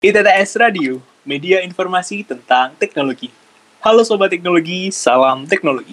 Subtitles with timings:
[0.00, 0.96] ITTS Radio,
[1.28, 3.28] media informasi tentang teknologi.
[3.84, 5.92] Halo Sobat Teknologi, salam teknologi.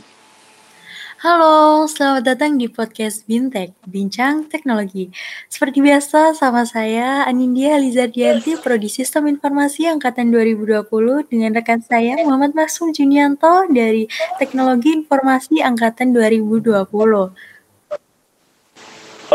[1.19, 5.11] Halo, selamat datang di podcast Bintek, Bincang Teknologi.
[5.51, 10.87] Seperti biasa, sama saya Anindya Alizardianti, Prodi Sistem Informasi Angkatan 2020
[11.27, 14.07] dengan rekan saya Muhammad Masum Junianto dari
[14.39, 16.87] Teknologi Informasi Angkatan 2020.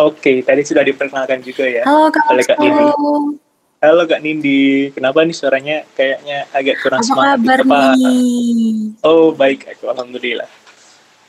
[0.00, 1.84] Oke, tadi sudah diperkenalkan juga ya.
[1.84, 2.56] Halo Kak oleh Kak.
[3.82, 7.38] Halo Kak Nindi, kenapa nih suaranya kayaknya agak kurang Apa semangat?
[7.42, 8.94] kabar Apa- nih?
[9.02, 10.46] Oh baik, aku alhamdulillah.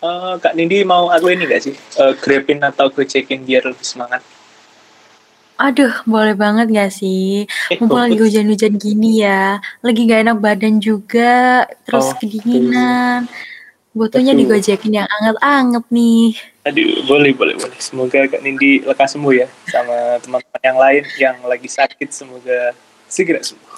[0.05, 1.73] Eh, Kak Nindi mau aku ini gak sih?
[1.73, 4.21] Eh, grabin atau gocekin biar lebih semangat?
[5.57, 7.49] Aduh, boleh banget gak sih?
[7.49, 13.25] Eh, Mumpung lagi hujan-hujan gini ya, lagi gak enak badan juga, terus Oh, kedinginan.
[13.97, 16.37] Butuhnya digojekin yang anget-anget nih.
[16.63, 17.75] Aduh, boleh, boleh, boleh.
[17.75, 19.47] Semoga Kak Nindi lekas sembuh ya.
[19.67, 22.71] Sama teman-teman yang lain yang lagi sakit, semoga
[23.11, 23.71] segera sembuh.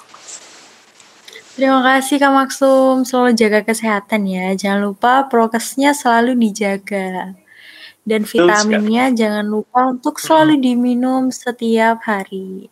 [1.58, 4.54] Terima kasih Kak Maksum, selalu jaga kesehatan ya.
[4.54, 7.34] Jangan lupa prokesnya selalu dijaga.
[8.06, 12.70] Dan Betul vitaminnya jangan lupa untuk selalu diminum setiap hari.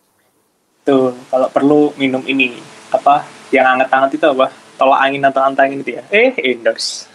[0.87, 2.55] Tuh, kalau perlu minum ini.
[2.87, 3.27] Apa?
[3.51, 4.47] Yang hangat-hangat itu apa?
[4.79, 6.07] Tolak angin atau antangin itu ya?
[6.07, 7.11] Eh, endorse.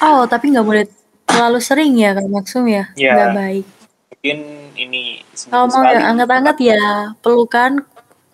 [0.00, 0.88] Oh, tapi nggak boleh
[1.34, 2.84] terlalu sering ya Kak Maksum ya?
[2.94, 3.12] Ya.
[3.18, 3.66] Nggak baik.
[4.14, 4.38] Mungkin
[4.78, 5.02] ini
[5.50, 6.84] Kalau mau yang anget-anget ya,
[7.20, 7.82] pelukan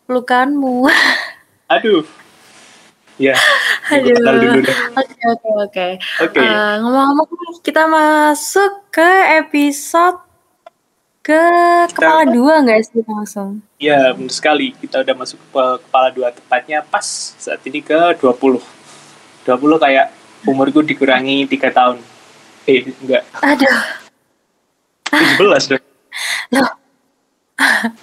[0.04, 0.86] pelukanmu.
[1.72, 2.04] Aduh.
[3.20, 3.36] Ya,
[3.92, 4.16] Aduh.
[4.96, 5.86] Oke oke oke.
[6.40, 9.04] Eh, ngomong-ngomong kita masuk ke
[9.44, 10.24] episode
[11.20, 11.36] ke
[11.92, 13.60] kepala dua nggak sih langsung?
[13.76, 14.72] Ya, benar sekali.
[14.72, 17.04] Kita udah masuk ke kepala dua tepatnya pas
[17.36, 18.56] saat ini ke 20.
[19.44, 20.16] 20 kayak
[20.48, 22.00] umurku dikurangi 3 tahun.
[22.68, 23.22] Eh, enggak.
[23.40, 23.78] Aduh,
[25.08, 25.84] 17 dong.
[26.52, 26.70] loh,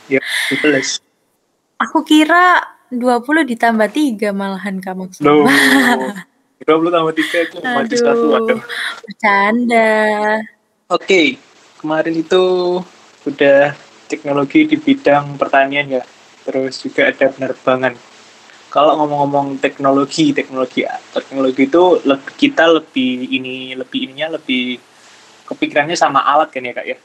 [0.08, 1.02] Ya, 17.
[1.78, 5.12] aku kira 20 ditambah 3 malahan kamu.
[5.22, 5.46] Loh.
[6.66, 8.26] 20 tambah 3 itu mati satu.
[8.34, 8.60] Aduh,
[9.06, 9.90] bercanda.
[10.90, 11.38] Oke,
[11.78, 12.44] kemarin itu
[13.28, 13.76] udah
[14.08, 16.04] teknologi di bidang pertanian ya.
[16.48, 17.94] Terus juga ada penerbangan.
[18.68, 20.84] Kalau ngomong-ngomong teknologi, teknologi
[21.16, 24.76] teknologi itu lebih, kita lebih ini lebih ininya lebih
[25.48, 26.98] kepikirannya sama alat kan ya kak ya.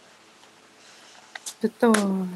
[1.63, 2.27] Betul.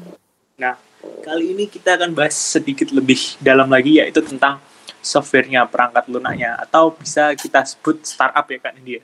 [0.55, 0.79] Nah,
[1.27, 4.63] kali ini kita akan bahas sedikit lebih dalam lagi yaitu tentang
[5.03, 9.03] softwarenya, perangkat lunaknya atau bisa kita sebut startup ya kak India.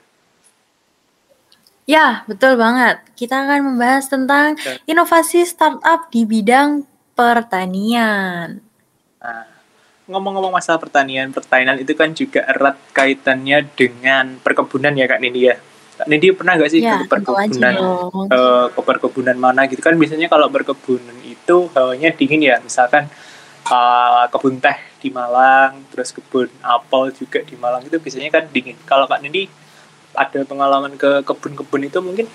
[1.84, 3.04] Ya, betul banget.
[3.12, 4.56] Kita akan membahas tentang
[4.88, 8.64] inovasi startup di bidang pertanian.
[9.20, 9.53] Nah,
[10.04, 15.56] ngomong-ngomong masalah pertanian, pertanian itu kan juga erat kaitannya dengan perkebunan ya Kak Nindi ya.
[15.94, 17.74] Kak Nindi pernah nggak sih Ya, ke perkebunan
[18.28, 19.80] eh, ke perkebunan mana gitu?
[19.80, 23.08] Kan biasanya kalau berkebunan itu hawanya dingin ya misalkan
[23.64, 28.76] eh, kebun teh di Malang terus kebun apel juga di Malang itu biasanya kan dingin.
[28.84, 29.48] Kalau Kak Nindi
[30.14, 32.26] ada pengalaman ke kebun-kebun itu mungkin?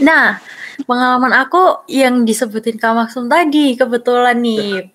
[0.00, 0.40] Nah,
[0.88, 4.88] pengalaman aku yang disebutin Kak Maksum tadi kebetulan nih.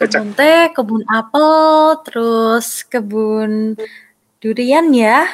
[0.00, 1.50] Kebun teh, kebun apel,
[2.02, 3.76] terus kebun
[4.36, 5.28] durian ya.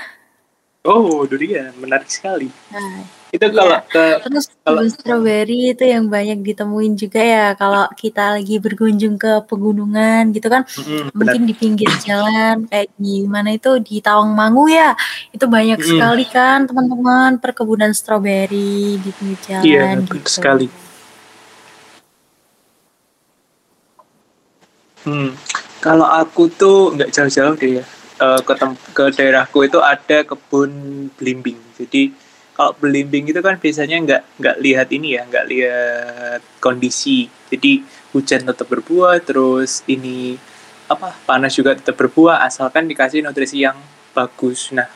[0.83, 3.51] oh durian menarik sekali Nah, itu Iya.
[3.53, 8.59] kalau ke terus Kalau- kebun strawberry itu yang banyak ditemuin juga ya kalau kita lagi
[8.59, 10.63] berkunjung ke pegunungan gitu kan.
[10.63, 14.95] Mm, benar Mungkin di pinggir jalan kayak di mana itu di Tawangmangu ya.
[15.31, 15.87] Itu banyak Mm.
[15.91, 20.23] sekali kan teman-teman perkebunan strawberry di pinggir jalan Iya, gitu.
[20.25, 20.67] sekali.
[25.07, 25.31] Hmm.
[25.79, 27.85] Kalau aku tuh nggak jauh-jauh deh ya.
[28.17, 30.73] Eh, ke tem- ke daerahku itu ada kebun
[31.15, 31.61] belimbing.
[31.79, 32.11] Jadi
[32.57, 37.31] kalau belimbing itu kan biasanya nggak nggak lihat ini ya, nggak lihat kondisi.
[37.53, 40.35] Jadi hujan tetap berbuah, terus ini
[40.91, 43.77] apa panas juga tetap berbuah asalkan dikasih nutrisi yang
[44.17, 44.73] bagus.
[44.73, 44.89] Nah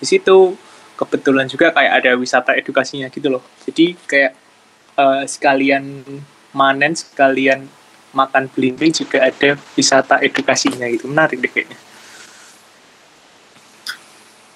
[0.00, 0.56] di situ
[0.96, 3.42] kebetulan juga kayak ada wisata edukasinya gitu loh.
[3.66, 4.32] Jadi kayak
[4.94, 6.06] eh, sekalian
[6.54, 7.66] manen sekalian
[8.10, 11.06] makan belimbing juga ada wisata edukasinya gitu.
[11.06, 11.78] Menarik deh kayaknya.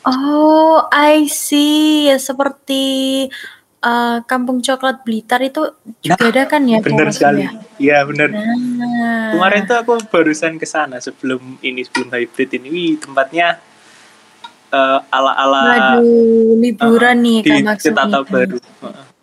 [0.04, 2.12] Oh, I see.
[2.12, 2.84] Ya, seperti
[3.80, 5.72] eh, Kampung Coklat Blitar itu
[6.04, 6.78] juga Nah, ada kan ya?
[6.84, 7.40] bener Kak sekali.
[7.48, 7.80] Maksum ya?
[7.80, 8.28] iya bener.
[8.32, 12.68] Nah, kemarin tuh aku barusan ke sana sebelum ini sebelum hybrid ini.
[12.68, 13.56] Wih, tempatnya
[14.68, 18.28] eh, ala-ala waduh, liburan nih di Kak Maksum Citata nih.
[18.28, 18.56] Baru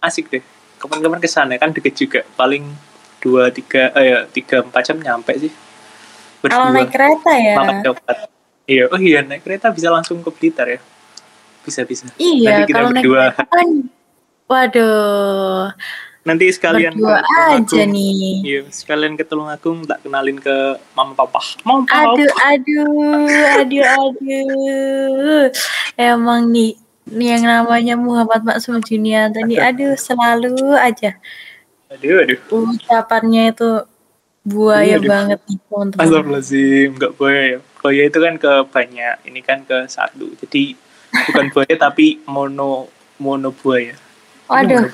[0.02, 0.42] asik deh.
[0.82, 2.26] Kapan-kapan ke sana kan deket juga.
[2.34, 2.66] Paling
[3.22, 5.54] dua tiga eh ya tiga empat jam nyampe sih
[6.42, 7.54] Kalau naik kereta ya?
[7.54, 8.18] makan coklat
[8.66, 10.80] iya oh iya naik kereta bisa langsung ke Blitar ya
[11.62, 13.70] bisa bisa Iya, Nanti kita kalau naik berdua kereta kan,
[14.50, 15.70] waduh,
[16.22, 18.46] Nanti sekalian Berdua ke aja nih.
[18.46, 21.42] Iya, sekalian ke Tulungagung tak kenalin ke mama papa.
[21.66, 22.14] Mama papa.
[22.14, 22.86] Aduh, aduh,
[23.58, 25.46] aduh, aduh.
[25.98, 26.78] Emang nih,
[27.10, 31.18] nih yang namanya Muhammad Maksum Junianto nih, aduh selalu aja
[31.92, 32.40] Aduh, aduh.
[32.72, 33.70] ucapannya itu
[34.42, 35.10] buaya Aduh.
[35.12, 36.00] banget nih teman-teman.
[36.02, 37.58] Astagfirullahaladzim, enggak buaya ya.
[37.82, 40.32] Buaya itu kan ke banyak, ini kan ke satu.
[40.40, 40.78] Jadi
[41.28, 42.88] bukan buaya tapi mono
[43.20, 43.94] mono buaya.
[44.48, 44.88] Waduh,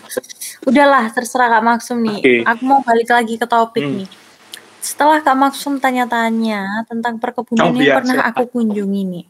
[0.66, 2.18] udahlah terserah Kak Maksum nih.
[2.22, 2.36] Oke.
[2.46, 3.98] Aku mau balik lagi ke topik Hmm.
[4.02, 4.10] nih.
[4.78, 9.26] Setelah Kak Maksum tanya-tanya tentang perkebunan Oh, yang iya, pernah aku kunjungi nih.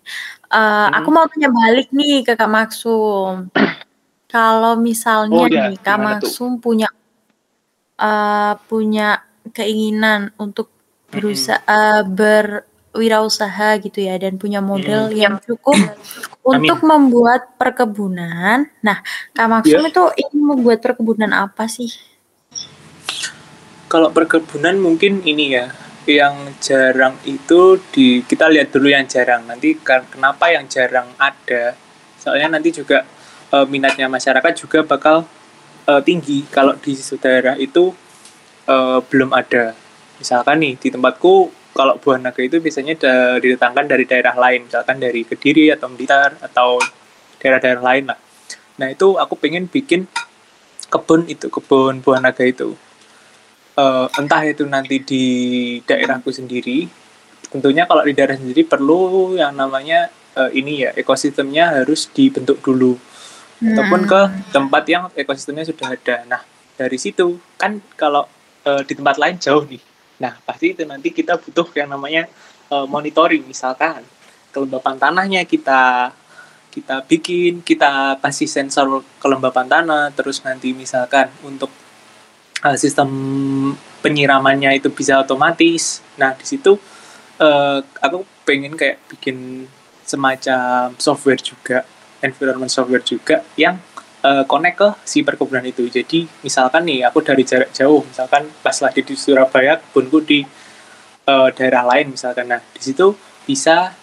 [0.48, 0.98] Eh, Hmm.
[1.00, 3.48] Aku mau tanya balik nih ke Kak Maksum.
[4.28, 5.72] Kalau misalnya Oh, iya.
[5.72, 6.28] nih Kak Gimana tuh?
[6.28, 6.88] Maksum punya
[7.98, 9.22] eh, punya
[9.52, 10.70] keinginan untuk
[11.08, 15.76] berusaha eh, berwirausaha gitu ya dan punya modal yang cukup
[16.44, 18.68] untuk membuat perkebunan.
[18.84, 18.98] Nah,
[19.34, 19.92] Kak Maksum Iya.
[19.92, 21.92] itu ingin membuat perkebunan apa sih?
[23.88, 25.72] Kalau perkebunan mungkin ini ya,
[26.08, 29.48] yang jarang itu di kita lihat dulu yang jarang.
[29.48, 31.76] Nanti kan- kenapa yang jarang ada?
[32.20, 33.04] Soalnya nanti juga
[33.48, 35.24] eh, minatnya masyarakat juga bakal
[35.88, 36.44] eh, tinggi.
[36.52, 37.96] Kalau di daerah itu
[38.68, 39.74] eh, belum ada.
[40.20, 41.34] Misalkan nih di tempatku
[41.78, 46.42] kalau buah naga itu biasanya da- didatangkan dari daerah lain, misalkan dari Kediri atau Blitar
[46.42, 46.82] atau
[47.38, 48.20] daerah-daerah lain lah.
[48.82, 50.10] Nah itu aku pengen bikin
[50.90, 52.74] kebun itu, kebun buah naga itu.
[53.78, 55.26] Eh, entah itu nanti di
[55.86, 56.90] daerahku sendiri,
[57.54, 62.98] tentunya kalau di daerah sendiri perlu yang namanya eh, ini ya ekosistemnya harus dibentuk dulu
[63.58, 64.22] ataupun ke
[64.54, 66.16] tempat yang ekosistemnya sudah ada.
[66.30, 66.42] Nah,
[66.78, 68.30] dari situ kan kalau
[68.66, 69.82] eh, di tempat lain jauh nih.
[70.22, 72.30] Nah, pasti itu nanti kita butuh yang namanya
[72.70, 74.06] eh, monitoring misalkan
[74.54, 76.14] kelembapan tanahnya kita
[76.78, 81.74] kita bikin, kita kasih sensor kelembapan tanah, terus nanti misalkan untuk
[82.62, 83.10] eh, sistem
[84.06, 86.06] penyiramannya itu bisa otomatis.
[86.22, 86.78] Nah, di situ
[87.42, 89.66] eh, aku pengen kayak bikin
[90.06, 91.84] semacam software juga,
[92.22, 93.78] environment software juga yang
[94.26, 95.86] eh, connect ke si perkebunan itu.
[95.88, 100.40] Jadi misalkan nih aku dari jarak jauh, misalkan pas lagi di Surabaya, kebunku di
[101.28, 102.50] eh, daerah lain misalkan.
[102.50, 103.14] Nah, di situ
[103.46, 103.94] bisa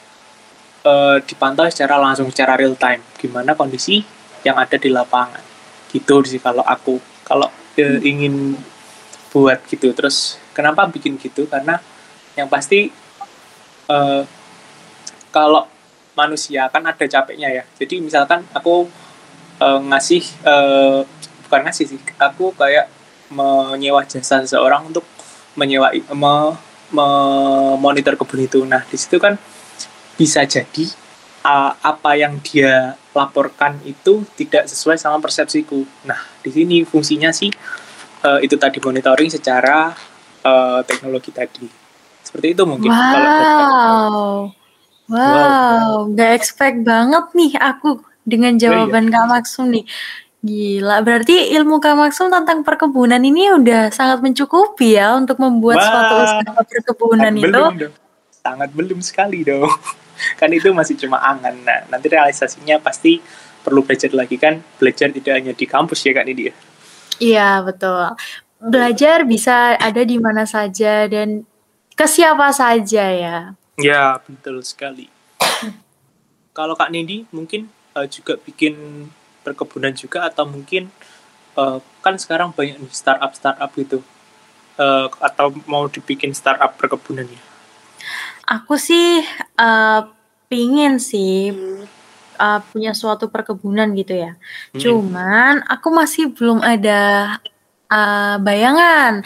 [0.84, 4.04] eh, dipantau secara langsung secara real time gimana kondisi
[4.46, 5.42] yang ada di lapangan.
[5.90, 8.54] Gitu sih kalau aku kalau eh, ingin
[9.34, 9.90] buat gitu.
[9.90, 11.50] Terus kenapa bikin gitu?
[11.50, 11.80] Karena
[12.38, 12.90] yang pasti
[13.90, 14.22] eh,
[15.34, 15.73] kalau
[16.14, 17.62] manusia kan ada capeknya ya.
[17.78, 18.86] Jadi misalkan aku
[19.62, 21.00] eh, ngasih eh,
[21.46, 22.90] bukan ngasih sih, aku kayak
[23.30, 25.04] menyewa jasa seseorang untuk
[25.58, 26.34] menyewa me,
[26.90, 28.62] memonitor kebun itu.
[28.66, 29.38] Nah di situ kan
[30.14, 30.86] bisa jadi
[31.42, 35.86] uh, apa yang dia laporkan itu tidak sesuai sama persepsiku.
[36.06, 37.50] Nah di sini fungsinya sih
[38.26, 39.92] uh, itu tadi monitoring secara
[40.42, 41.66] uh, teknologi tadi.
[42.24, 42.90] Seperti itu mungkin.
[42.90, 44.50] kalau
[45.04, 45.20] Wow.
[45.20, 49.84] Wow, nggak expect banget nih aku dengan jawaban Kak Maksum nih.
[50.44, 55.88] Gila, berarti ilmu Kak Maksum tentang perkebunan ini udah sangat mencukupi ya untuk membuat Wah.
[55.88, 57.48] suatu usaha perkebunan Sangat itu.
[57.48, 57.94] belum dong.
[58.44, 59.72] Sangat belum sekali dong.
[60.40, 61.56] kan itu masih cuma angan.
[61.64, 63.20] Nah, nanti realisasinya pasti
[63.64, 64.60] perlu belajar lagi kan.
[64.76, 66.52] Belajar tidak hanya di kampus ya kan ini dia.
[67.20, 68.12] Iya, betul.
[68.60, 71.48] Belajar bisa ada di mana saja dan
[71.96, 73.38] ke siapa saja ya.
[73.78, 75.10] Ya, betul sekali.
[76.54, 77.66] Kalau Kak Nindi mungkin
[77.98, 79.06] eh, juga bikin
[79.42, 80.90] perkebunan juga atau mungkin
[81.58, 84.02] eh, kan sekarang banyak nih startup startup gitu
[84.74, 87.42] Eh, atau mau dibikin startup perkebunan ya.
[88.58, 89.22] Aku sih
[89.54, 90.00] eh,
[90.50, 91.54] pingin sih
[92.34, 94.34] eh, punya suatu perkebunan gitu ya.
[94.74, 94.80] Hmm.
[94.82, 97.38] Cuman aku masih belum ada
[97.86, 99.22] eh, bayangan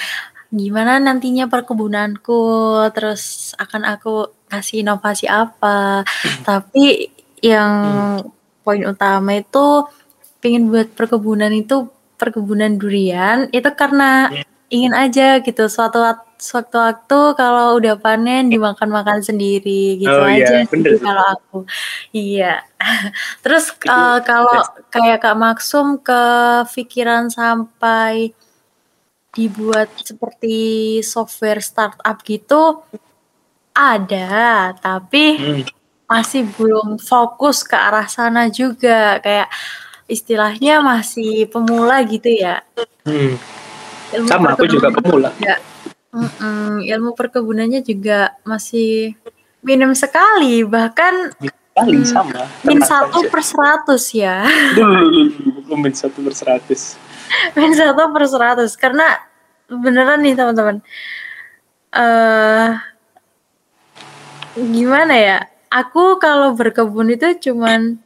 [0.52, 2.44] gimana nantinya perkebunanku,
[2.92, 6.02] terus akan aku kasih inovasi apa.
[6.42, 7.72] Tapi yang
[8.60, 9.86] poin utama itu
[10.40, 11.86] pengen buat perkebunan itu
[12.18, 14.26] perkebunan durian itu karena
[14.68, 20.62] ingin aja gitu suatu wak- suatu waktu kalau udah panen dimakan-makan sendiri gitu Oh, iya,
[20.62, 21.02] aja bener tuh.
[21.02, 21.58] kalau aku.
[22.12, 22.62] Iya.
[23.42, 24.58] Terus eh, kalau
[24.90, 28.30] kayak Kak Maksum kepikiran sampai
[29.30, 30.56] dibuat seperti
[31.02, 32.82] software startup gitu
[33.78, 34.28] ada,
[34.74, 35.62] tapi Hmm.
[36.10, 39.46] masih belum fokus ke arah sana juga kayak
[40.04, 42.64] istilahnya masih pemula gitu ya.
[43.06, 43.38] Hmm.
[44.08, 45.30] Ilmu Sama aku juga pemula.
[45.36, 45.60] juga
[46.08, 49.12] Mm-mm, ilmu perkebunannya juga masih
[49.60, 51.36] minim sekali bahkan
[51.76, 52.42] Kali Hmm, sama.
[52.64, 54.42] min satu per seratus ya.
[54.74, 55.30] Duh,
[55.70, 56.96] min satu per seratus.
[57.54, 59.04] main satu per 100 karena
[59.68, 60.80] beneran nih teman-teman.
[61.90, 62.68] eh
[64.66, 65.38] gimana ya?
[65.68, 68.00] Aku kalau berkebun itu cuman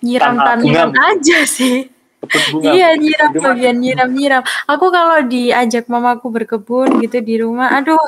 [0.00, 1.86] nyiram tanaman aja sih.
[2.62, 4.42] Iya nyiram bagian nyiram-nyiram.
[4.64, 7.98] Aku kalau diajak mamaku berkebun gitu di rumah, aduh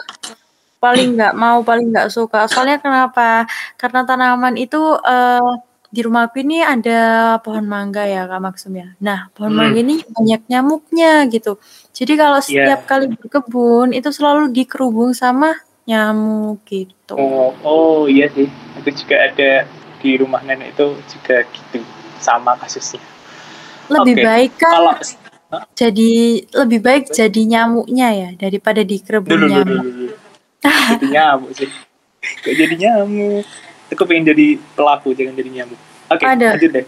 [0.79, 2.47] paling nggak mau, paling nggak suka.
[2.49, 3.45] Soalnya kenapa?
[3.77, 5.51] Karena tanaman itu eh,
[5.95, 6.99] di rumahku ini ada
[7.39, 8.89] pohon mangga ya Kak Maksum ya.
[8.99, 9.59] Nah pohon Hmm.
[9.61, 11.59] mangga ini banyak nyamuknya gitu.
[11.95, 12.47] Jadi kalau Iya.
[12.47, 15.55] setiap kali berkebun itu selalu dikerubung sama
[15.85, 17.15] nyamuk gitu.
[17.17, 18.49] Oh, oh iya sih.
[18.81, 19.69] Aku juga ada
[20.01, 21.85] di rumah nenek itu juga gitu.
[22.21, 23.01] Sama kasusnya.
[23.93, 24.25] Lebih Oke.
[24.25, 24.95] baik kan Kalau
[25.77, 26.13] jadi
[26.51, 29.69] lebih baik jadi nyamuknya ya daripada dulu nyamuk.
[29.69, 29.91] dulu.
[29.93, 30.15] dulu.
[30.65, 31.71] Jadi nyamuk sih.
[32.43, 33.45] Gak jadi nyamuk.
[33.93, 35.81] Aku pengen jadi pelaku, jangan jadi nyamuk.
[36.09, 36.57] Oke, Ada.
[36.57, 36.87] lanjut deh.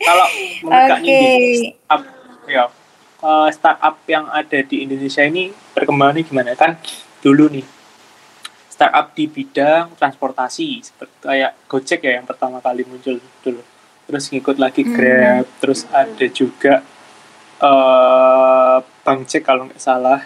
[0.00, 0.26] Kalau
[0.64, 1.04] menurut Kak Oke.
[1.04, 1.32] Nindi,
[1.84, 2.02] startup,
[2.48, 2.64] ya,
[3.20, 6.50] eh, startup yang ada di Indonesia ini perkembangannya gimana?
[6.56, 6.80] Kan
[7.20, 7.66] dulu nih,
[8.68, 13.62] startup di bidang transportasi, seperti kayak Gojek ya yang pertama kali muncul dulu.
[14.04, 14.92] Terus ngikut lagi Hmm.
[14.92, 16.80] Grab, terus ada juga
[17.60, 20.24] eh Bang Jack kalau nggak salah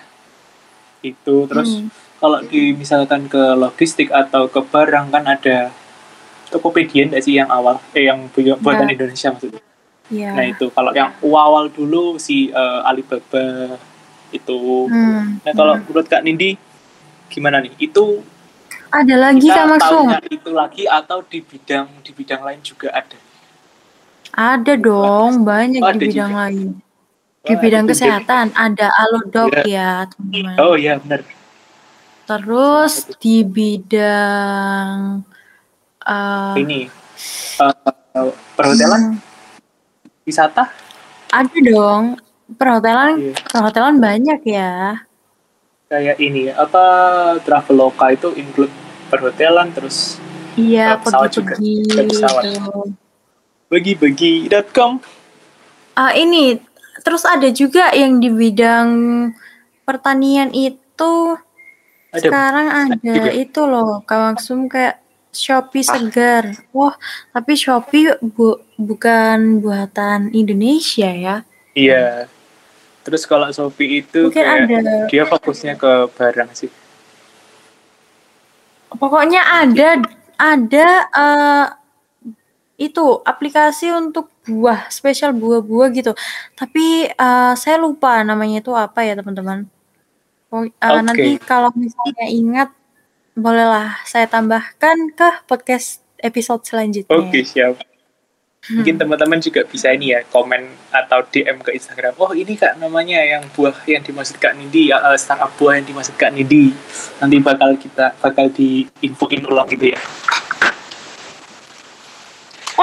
[1.02, 1.90] itu terus Hmm.
[2.16, 5.68] kalau di misalkan ke logistik atau ke barang kan ada
[6.46, 8.94] Tokopedia nggak sih yang awal eh yang bu- buatan Ya.
[8.94, 9.62] Indonesia maksudnya
[10.06, 10.30] Iya.
[10.30, 13.76] nah itu kalau yang awal dulu si eh, Alibaba
[14.30, 15.42] itu Hmm.
[15.42, 16.54] nah kalau menurut Kak Nindi
[17.28, 18.22] gimana nih itu
[18.88, 20.06] Ada lagi kita Maksum?
[20.30, 23.18] itu lagi atau di bidang di bidang lain juga ada
[24.30, 26.40] Ada dong, banyak Oh, di ada bidang juga.
[26.42, 26.68] lain.
[27.42, 30.56] Di Wah, bidang kesehatan ada Alodok ya, teman-teman.
[30.58, 31.20] oh iya benar
[32.24, 35.20] Terus di bidang
[36.00, 36.80] eh, ini
[37.60, 39.20] eh, perhotelan hmm,
[40.24, 40.72] wisata
[41.28, 42.16] ada dong.
[42.46, 43.34] Perhotelan, Iya.
[43.50, 45.00] perhotelan banyak ya.
[45.94, 46.82] Kayak ini apa
[47.40, 48.72] Traveloka itu include
[49.06, 50.18] perhotelan terus
[50.54, 51.54] Iya, Nah, pesawat juga.
[51.54, 52.42] Ada pesawat.
[52.44, 52.70] gitu.
[53.68, 55.02] bagi-bagi.com
[55.92, 56.58] Ah, ini
[57.00, 58.88] terus ada juga yang di bidang
[59.82, 61.12] pertanian itu
[62.08, 63.30] ada sekarang ada juga.
[63.30, 65.98] itu loh Kak Maksum kayak Shopee Ah.
[65.98, 66.44] segar.
[66.70, 66.94] Wah,
[67.28, 71.36] tapi Shopee bu- bukan buatan Indonesia ya.
[71.72, 72.30] iya
[73.04, 74.78] terus kalau Shopee itu Mungkin kayak ada
[75.12, 76.70] dia fokusnya ke barang sih
[78.96, 80.00] pokoknya ada
[80.40, 81.66] ada eh,
[82.74, 86.12] itu aplikasi untuk buah, spesial buah-buah gitu.
[86.58, 89.70] Tapi eh, saya lupa namanya itu apa ya, teman-teman.
[90.50, 91.02] Oh, eh, Oke.
[91.06, 92.68] nanti kalau misalnya ingat
[93.34, 97.10] bolehlah saya tambahkan ke podcast episode selanjutnya.
[97.10, 97.82] oke siap
[98.66, 103.20] mungkin teman-teman juga bisa ini ya komen atau DM ke Instagram oh ini kak namanya
[103.20, 106.72] yang buah yang dimaksud kak Nindi ya, eh, startup buah yang dimaksud kak Nindi
[107.20, 110.00] nanti bakal kita bakal diinfoin ulang gitu ya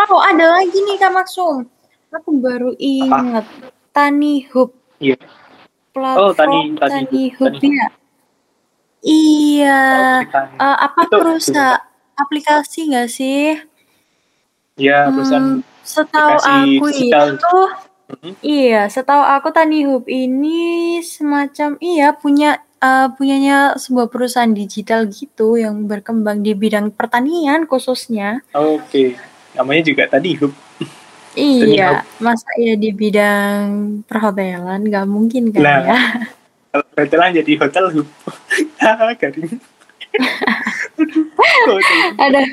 [0.03, 1.67] Oh, ada lagi nih Kak Maksum.
[2.11, 3.47] Aku baru ingat
[3.91, 4.75] Tani Hub.
[5.00, 5.15] iya
[5.91, 7.88] Platform Tani- Tani, Tani Hub, Hub ya.
[9.01, 9.79] Iya.
[10.19, 10.19] Oh,
[10.57, 11.79] Eh, apa Itu- perusahaan
[12.13, 13.55] aplikasi nggak sih?
[14.75, 17.57] ya perusahaan Hmm, setahu aku itu
[18.11, 18.33] Mhm.
[18.43, 25.55] iya, setahu aku Tani Hub ini semacam iya punya eh, punyanya sebuah perusahaan digital gitu
[25.55, 28.41] yang berkembang di bidang pertanian khususnya.
[28.51, 29.15] Oke,
[29.53, 30.51] namanya juga tadi Hub.
[31.31, 33.63] Iya, masa ya di bidang
[34.03, 35.79] perhotelan nggak mungkin kan Nah.
[35.88, 36.00] ya?
[36.75, 38.07] Kalau hotelan jadi hotel Hub.
[39.21, 39.55] Garing.
[42.17, 42.47] Aduh,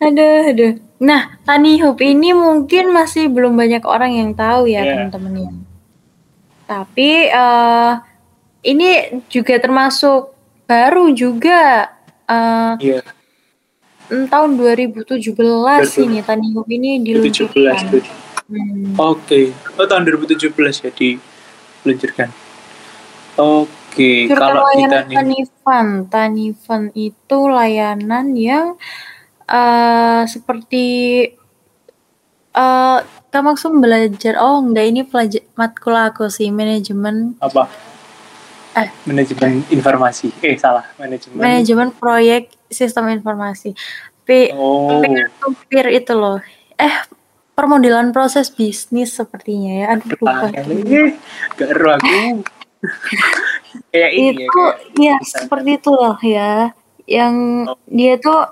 [0.00, 0.72] aduh, aduh.
[0.96, 4.92] Nah, Tani Hub ini mungkin masih belum banyak orang yang tahu ya Iya.
[5.12, 5.50] teman-teman ya.
[6.66, 7.92] Tapi eh
[8.66, 8.88] ini
[9.28, 10.32] juga termasuk
[10.64, 11.92] baru juga
[12.26, 13.00] eh Iya,
[14.10, 15.22] mm, tahun 2017
[15.84, 16.04] Betul.
[16.08, 18.24] ini Tani Hub ini 2017 diluncurkan.
[18.46, 18.94] Hmm.
[18.96, 22.30] Oke, oh tahun 2017 ya diluncurkan.
[23.36, 25.86] Oke, Luncurkan kalau kita layanan nih, Tanifan.
[26.12, 28.66] Tanifan itu layanan yang
[29.46, 30.86] eh seperti
[32.56, 32.98] eh
[33.36, 34.40] Kak Maksum belajar.
[34.40, 37.68] Oh, enggak ini pelajar matkul aku sih, manajemen apa?
[38.76, 38.88] Eh.
[39.08, 40.32] Manajemen informasi.
[40.44, 40.84] Eh, salah.
[41.00, 41.40] Manajemen.
[41.40, 43.72] manajemen proyek sistem informasi.
[44.26, 46.40] P Oh, peer to peer itu loh.
[46.76, 46.96] Eh,
[47.56, 49.86] permodelan proses bisnis sepertinya ya.
[49.96, 50.52] Aduh, lupa.
[50.52, 52.44] gak ero aku.
[53.92, 56.52] Kayak ini ya, itu kayak ya seperti itu loh ya
[57.06, 57.34] yang
[57.70, 57.78] Oh.
[57.86, 58.50] dia tuh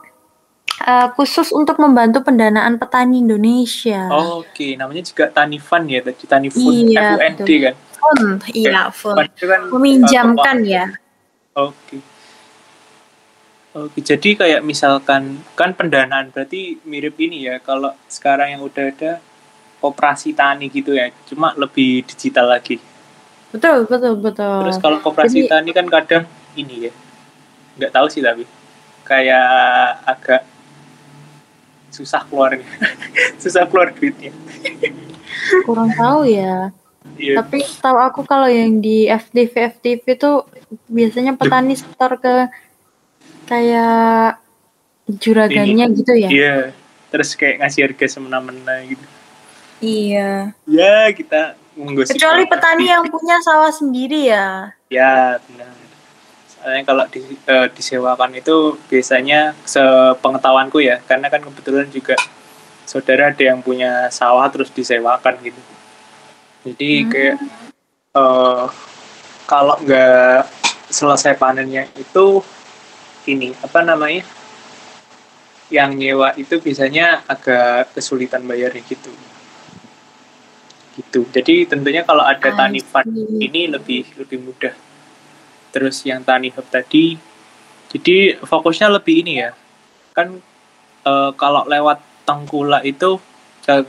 [0.82, 4.10] uh, khusus untuk membantu pendanaan petani Indonesia.
[4.10, 4.70] Oh, Oke, okay.
[4.78, 7.58] namanya juga Tani Fund ya, tadi Tani Fund iya, FUND betul.
[7.62, 7.74] kan?
[7.94, 9.28] Fund, iya fund.
[9.38, 10.84] kan, Meminjamkan uh, ya.
[11.54, 11.74] Oke.
[11.74, 12.00] Okay.
[13.74, 17.58] Oke, jadi kayak misalkan kan pendanaan berarti mirip ini ya.
[17.58, 19.18] Kalau sekarang yang udah ada
[19.82, 22.78] koperasi tani gitu ya, cuma lebih digital lagi.
[23.54, 24.58] Betul, betul, betul.
[24.66, 26.24] Terus kalau koperasi jadi, tani kan kadang
[26.58, 26.92] ini ya,
[27.78, 28.42] nggak tahu sih tapi
[29.06, 29.50] kayak
[30.02, 30.42] agak
[31.94, 32.66] susah keluarnya,
[33.42, 34.34] susah keluar duitnya.
[35.62, 36.74] Kurang tahu ya.
[37.14, 37.38] Yeah.
[37.38, 40.32] Tapi tahu aku kalau yang di FTV FTV itu
[40.90, 42.50] biasanya petani setor ke
[43.44, 44.40] kayak
[45.08, 46.56] juragannya Ini, gitu ya iya
[47.12, 49.06] terus kayak ngasih harga semena-mena gitu
[49.84, 54.72] iya ya kita menggosip kecuali petani yang punya sawah sendiri ya.
[54.90, 55.70] Ya benar.
[56.48, 62.16] Soalnya kalau di, uh, disewakan itu biasanya sepengetahuanku ya karena kan kebetulan juga
[62.88, 65.60] saudara ada yang punya sawah terus disewakan gitu.
[66.64, 67.08] Jadi hmm.
[67.12, 67.36] kayak
[68.16, 68.70] uh,
[69.44, 70.48] kalau nggak
[70.88, 72.40] selesai panennya itu
[73.28, 74.24] ini apa namanya
[75.72, 79.10] yang nyewa itu biasanya agak kesulitan bayarnya gitu
[80.94, 81.26] gitu.
[81.28, 83.10] Jadi tentunya kalau ada tani fund
[83.42, 84.74] ini lebih lebih mudah.
[85.74, 87.18] Terus yang tani hub tadi
[87.94, 89.50] jadi fokusnya lebih ini ya.
[90.14, 90.42] Kan
[91.06, 93.22] e, kalau lewat tengkulak itu
[93.66, 93.80] e,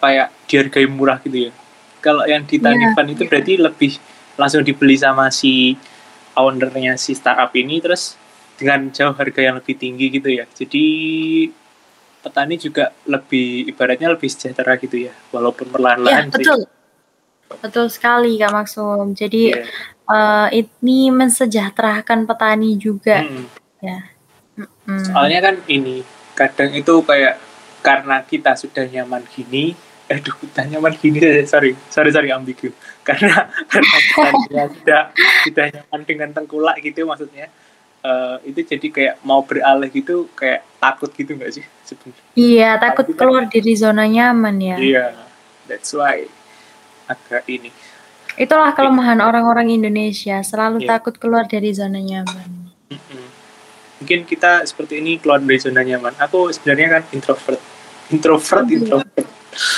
[0.00, 1.52] kayak dihargai murah gitu ya.
[2.00, 2.92] Kalau yang di tani yeah.
[2.96, 3.92] fund itu berarti lebih
[4.40, 5.76] langsung dibeli sama si
[6.32, 8.16] ownernya si startup ini terus
[8.56, 10.48] dengan jauh harga yang lebih tinggi gitu ya.
[10.48, 10.84] Jadi
[12.22, 17.58] petani juga lebih ibaratnya lebih sejahtera gitu ya walaupun perlahan-lahan ya, betul sih.
[17.58, 19.66] betul sekali kak Maksum jadi yeah.
[20.06, 23.44] uh, ini mensejahterakan petani juga hmm.
[23.82, 23.98] ya
[24.86, 25.04] hmm.
[25.10, 26.06] soalnya kan ini
[26.38, 27.42] kadang itu kayak
[27.82, 29.74] karena kita sudah nyaman gini
[30.06, 31.18] aduh udah nyaman gini
[31.52, 32.70] sorry sorry sorry ambigu
[33.02, 35.02] karena karena kita sudah
[35.44, 37.50] sudah nyaman dengan tengkulak gitu maksudnya
[38.02, 42.22] uh, itu jadi kayak mau beralih gitu kayak takut gitu nggak sih sebenarnya?
[42.34, 44.76] Iya takut Tapi keluar kan, dari zona nyaman ya.
[44.78, 45.06] Iya
[45.70, 46.26] that's why
[47.08, 47.70] agak ini.
[48.36, 50.96] Itulah kelemahan orang-orang Indonesia selalu yeah.
[50.96, 52.72] takut keluar dari zona nyaman.
[54.02, 56.16] Mungkin kita seperti ini keluar dari zona nyaman.
[56.18, 57.60] Aku sebenarnya kan introvert.
[58.10, 59.26] Introvert oh, introvert.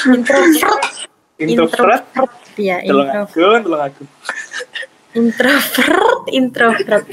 [0.06, 0.82] Introvert.
[1.36, 2.04] Introvert.
[2.54, 3.66] Ya introvert.
[3.66, 4.02] tolong aku
[5.14, 7.06] introvert introvert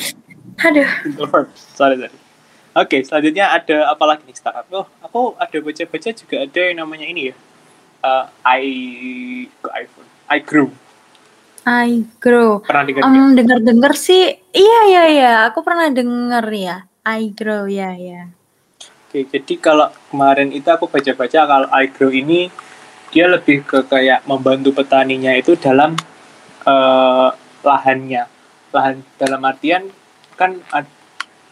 [0.67, 0.89] aduh.
[1.07, 1.49] Introvert.
[1.55, 2.17] Sorry sorry.
[2.71, 7.05] Oke selanjutnya ada apa lagi nih startup oh aku ada baca-baca juga ada yang namanya
[7.07, 7.35] ini ya.
[8.01, 8.63] Uh, I
[9.75, 10.09] iPhone?
[10.31, 10.71] I grow.
[11.67, 12.65] I grow.
[12.65, 15.33] Pernah dengar um, dengar dengar sih iya iya iya.
[15.51, 16.87] Aku pernah dengar ya.
[17.01, 18.29] I grow ya ya
[19.11, 22.47] Oke, jadi kalau kemarin itu aku baca-baca kalau iGrow ini
[23.11, 25.99] dia lebih ke kayak membantu petaninya itu dalam
[26.63, 27.27] uh,
[27.59, 28.23] lahannya.
[28.71, 29.91] Lahan dalam artian
[30.35, 30.61] kan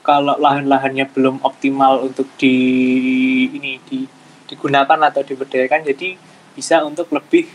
[0.04, 2.56] kalau lahan-lahannya belum optimal untuk di
[3.54, 4.08] ini di
[4.50, 6.18] digunakan atau diberdayakan jadi
[6.58, 7.46] bisa untuk lebih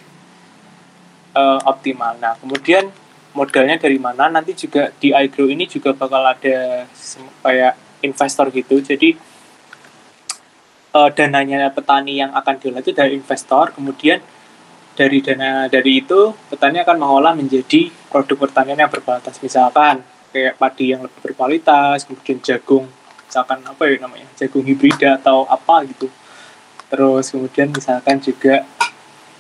[1.35, 2.15] uh, optimal.
[2.23, 2.87] Nah, kemudian
[3.35, 6.87] modalnya dari mana nanti juga di iGrow ini juga bakal ada
[7.43, 7.75] kayak
[8.07, 8.79] investor gitu.
[8.79, 9.19] Jadi
[10.95, 14.23] uh, dananya petani yang akan diolah itu dari investor, kemudian
[14.95, 20.91] dari dana dari itu petani akan mengolah menjadi produk pertanian yang berkualitas misalkan kayak padi
[20.91, 22.91] yang lebih berkualitas kemudian jagung
[23.31, 26.11] misalkan apa ya namanya jagung hibrida atau apa gitu
[26.91, 28.67] terus kemudian misalkan juga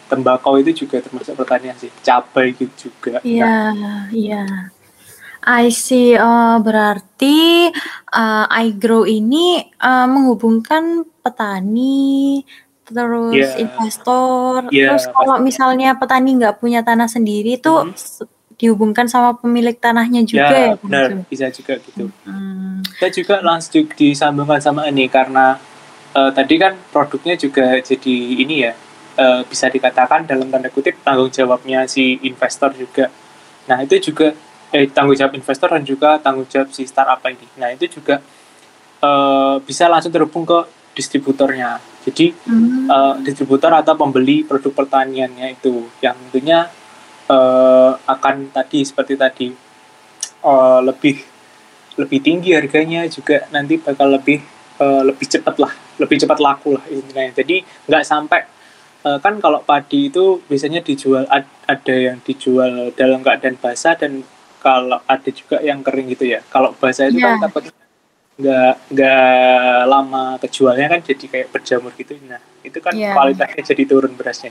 [0.06, 4.06] tembakau itu juga termasuk pertanian sih cabai gitu juga iya nah.
[4.14, 4.70] iya
[5.44, 6.16] I see.
[6.16, 7.68] Uh, berarti
[8.16, 12.40] uh, iGrow ini uh, menghubungkan petani,
[12.88, 13.60] terus yeah.
[13.60, 14.72] investor.
[14.72, 18.33] Yeah, terus kalau misalnya petani nggak punya tanah sendiri, tuh mm-hmm.
[18.64, 20.72] Dihubungkan sama pemilik tanahnya juga ya?
[20.72, 22.08] ya benar, bisa juga gitu.
[22.24, 22.80] Hmm.
[22.80, 25.60] Kita juga langsung disambungkan sama ini karena
[26.16, 28.72] uh, tadi kan produknya juga jadi ini ya
[29.20, 33.12] uh, bisa dikatakan dalam tanda kutip tanggung jawabnya si investor juga.
[33.68, 34.32] Nah itu juga
[34.74, 37.46] eh tanggung jawab investor dan juga tanggung jawab si startup ini.
[37.60, 38.24] Nah itu juga
[39.04, 40.58] uh, bisa langsung terhubung ke
[40.94, 41.82] distributornya.
[42.04, 42.86] Jadi hmm.
[42.88, 46.68] uh, distributor atau pembeli produk pertaniannya itu yang tentunya
[47.30, 49.48] uh, akan tadi seperti tadi
[50.44, 51.16] uh, lebih
[51.94, 54.42] lebih tinggi harganya juga nanti bakal lebih
[54.82, 57.30] uh, lebih cepat lah, lebih cepat laku lah intinya.
[57.30, 58.40] Jadi nggak sampai
[59.06, 64.26] uh, kan kalau padi itu biasanya dijual ada yang dijual dalam keadaan basah dan
[64.58, 66.40] kalau ada juga yang kering gitu ya.
[66.50, 67.38] Kalau bahasa itu yeah.
[67.38, 67.84] kan takutnya
[68.34, 73.14] nggak nggak lama kejualnya kan jadi kayak berjamur gitu nah itu kan Iya.
[73.14, 74.50] kualitasnya jadi turun berasnya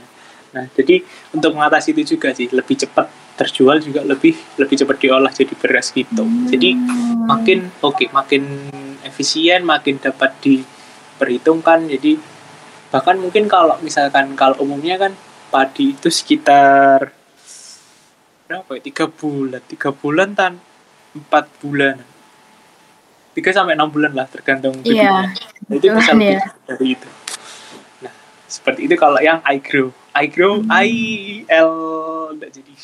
[0.54, 5.30] nah jadi untuk mengatasi itu juga sih lebih cepat terjual juga lebih lebih cepat diolah
[5.30, 7.26] jadi beras gitu jadi Hmm.
[7.26, 8.42] makin oke makin
[9.02, 12.20] efisien makin dapat diperhitungkan jadi
[12.88, 15.12] bahkan mungkin kalau misalkan kalau umumnya kan
[15.48, 17.10] padi itu sekitar
[18.44, 20.60] berapa ya tiga bulan tiga bulan tan
[21.12, 21.96] empat bulan
[23.32, 25.32] tiga sampai enam bulan lah tergantung Iya,
[25.66, 25.74] bibitnya.
[25.74, 26.40] itu bisa lebih ya.
[26.68, 27.08] dari itu
[27.98, 28.14] nah
[28.46, 30.70] seperti itu kalau yang I grow I grow Hmm.
[30.70, 30.88] I
[31.50, 31.72] L
[32.32, 32.74] enggak jadi.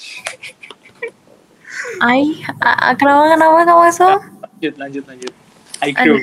[2.03, 4.19] Ai, a- a- kenapa kenapa kamu masuk?
[4.43, 5.33] lanjut lanjut lanjut.
[5.81, 6.19] I grow.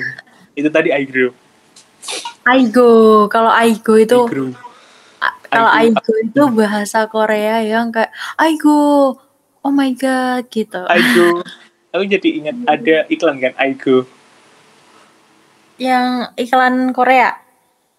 [0.54, 1.32] Itu tadi I grow.
[2.44, 2.90] Aigo,
[3.28, 4.48] kalau Aigo itu I grow.
[5.20, 5.98] a- kalau Aigo.
[5.98, 9.16] Aigo itu bahasa Korea yang kayak Aigo,
[9.60, 10.84] oh my god gitu.
[10.86, 11.40] I go.
[11.92, 14.04] Aku jadi ingat ada iklan kan I go.
[15.76, 17.38] Yang iklan Korea.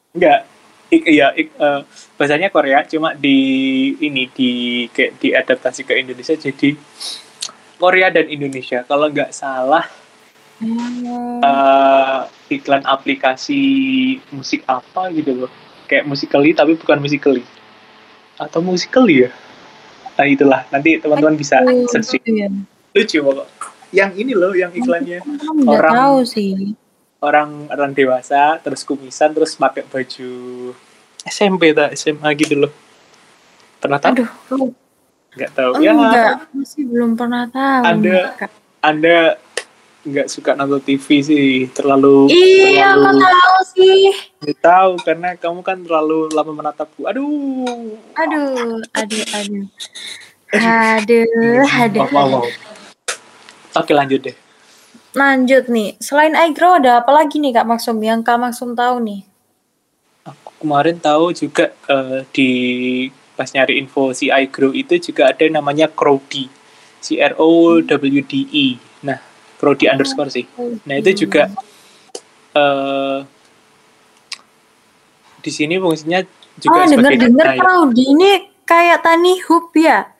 [0.09, 0.45] enggak
[0.89, 1.81] ik, iya ik, eh,
[2.13, 3.37] bahasanya Korea cuma di
[3.99, 4.49] ini di
[4.89, 6.73] kayak diadaptasi ke Indonesia jadi
[7.79, 8.83] Korea dan Indonesia.
[8.83, 9.85] Kalau nggak salah
[10.59, 11.39] Hmm.
[11.39, 12.19] eh,
[12.51, 13.63] iklan aplikasi
[14.29, 15.51] musik apa gitu loh.
[15.87, 17.47] Kayak musikali tapi bukan musikali
[18.35, 19.31] atau musikali ya?
[20.19, 20.67] Nah itulah.
[20.67, 22.23] Nanti teman-teman bisa searching.
[22.27, 22.51] ya.
[22.91, 23.47] lucu pokok.
[23.95, 25.23] Yang ini loh yang iklannya.
[25.63, 26.75] Orang- tahu sih.
[27.19, 30.31] Orang orang dewasa terus kumisan terus pakai baju
[31.21, 32.71] SMP tak SMA gitu loh
[33.77, 34.29] pernah tahu Aduh,
[35.31, 37.83] nggak tahu ya enggak, masih belum pernah tahu.
[37.85, 38.51] Anda- Kak.
[38.81, 39.17] anda
[40.01, 43.99] nggak suka nonton TV sih terlalu Iya, aku terlalu tahu sih.
[44.39, 47.27] nggak tahu karena kamu kan terlalu lama menatapku aduh
[48.15, 49.65] Aduh, aduh, aduh.
[50.49, 51.27] Aduh,
[51.61, 51.99] aduh.
[52.01, 52.47] Maaf, maaf.
[53.75, 54.35] oke lanjut deh
[55.09, 59.21] Lanjut nih, selain iGrow ada apa lagi nih Kak Maksum yang Kak Maksum tahu nih?
[60.19, 62.49] aku kemarin tahu juga eh, di
[63.33, 66.45] pas nyari info si iGrow itu juga ada namanya Crowdy
[67.01, 69.17] C R O W D E nah
[69.57, 70.45] Crowdy underscore sih
[70.85, 71.49] nah itu juga
[72.53, 73.25] eh
[75.39, 76.19] di sini fungsinya
[76.59, 77.59] juga Oh, sebagai dengar-dengar daya.
[77.63, 78.29] Crowdy ini
[78.67, 80.13] kayak Tani Hoop ya?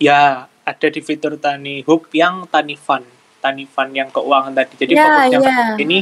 [0.00, 0.20] ya
[0.64, 3.06] ada di fitur Tani Hub yang Tani Fund
[3.42, 5.74] Tani Fund yang keuangan tadi jadi Ya, fokusnya ya.
[5.76, 5.98] ini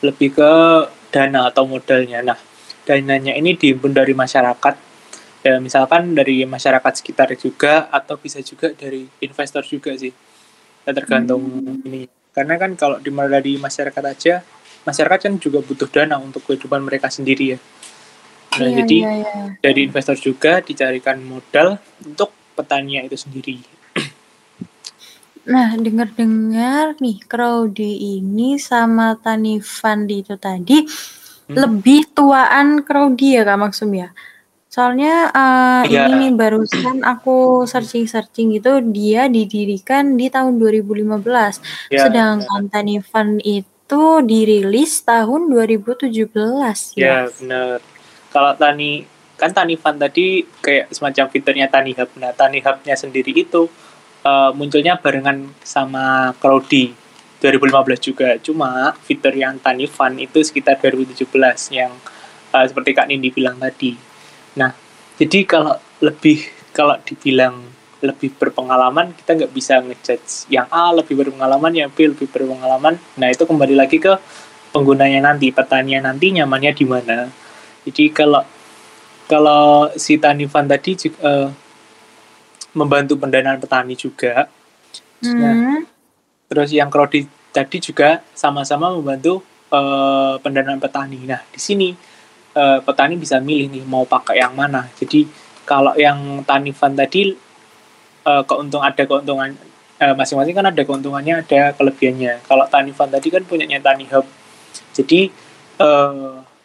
[0.00, 0.50] lebih ke
[1.12, 2.38] dana atau modalnya nah
[2.88, 4.74] dananya ini dihimpun dari masyarakat
[5.44, 10.10] ya, misalkan dari masyarakat sekitar juga atau bisa juga dari investor juga sih
[10.82, 11.84] ya, tergantung Hmm.
[11.84, 14.40] ini karena kan kalau dimulai dari masyarakat aja
[14.80, 17.58] masyarakat kan juga butuh dana untuk kehidupan mereka sendiri ya
[18.50, 19.42] nah Iya, jadi iya, iya.
[19.60, 23.62] dari investor juga dicarikan modal untuk petaninya itu sendiri.
[25.42, 30.84] Nah, dengar-dengar nih Crowdy ini sama Tani Fund itu tadi
[31.48, 31.56] Hmm.
[31.56, 34.12] lebih tuaan Crowdy ya Kak Maksum ya?
[34.70, 36.06] Soalnya eh, Iya.
[36.06, 41.58] ini nih barusan aku searching-searching gitu dia didirikan di tahun 2015.
[41.90, 47.32] Ya, Sedangkan Tani Fund itu dirilis tahun 2017 ya ya.
[47.34, 47.82] benar.
[48.30, 49.02] Kalau Tani
[49.34, 52.12] kan Tani Fund tadi kayak semacam fiturnya Tani Hub.
[52.14, 53.66] Nah, Tani Hub-nya sendiri itu
[54.24, 56.92] eh, munculnya barengan sama Crowdy
[57.40, 58.28] 2015 juga.
[58.40, 61.24] Cuma fitur yang Tani Fund itu sekitar 2017
[61.72, 61.92] yang
[62.52, 63.96] eh, seperti Kak Nindi bilang tadi.
[64.58, 64.72] Nah,
[65.20, 67.60] jadi kalau lebih kalau dibilang
[68.00, 73.28] lebih berpengalaman kita nggak bisa ngejudge yang A lebih berpengalaman yang B lebih berpengalaman nah
[73.28, 74.16] itu kembali lagi ke
[74.72, 77.28] penggunanya nanti petaninya nanti nyamannya di mana
[77.84, 78.42] jadi kalau
[79.28, 81.48] kalau si Tani Fund tadi juga eh,
[82.72, 84.46] membantu pendanaan petani juga
[85.20, 85.84] Nah, Hmm.
[86.48, 91.28] terus yang Crowdy tadi juga sama-sama membantu eh, pendanaan petani.
[91.28, 91.88] Nah, di sini
[92.50, 94.88] eh, petani bisa milih nih mau pakai yang mana.
[94.96, 95.28] Jadi
[95.62, 97.36] kalau yang Tani Fund tadi
[98.24, 99.52] eh, keuntung ada keuntungan
[100.00, 102.40] masing-masing kan ada keuntungannya, ada kelebihannya.
[102.48, 104.24] Kalau Tani Fund tadi kan punyanya Tani Hub.
[104.96, 105.28] Jadi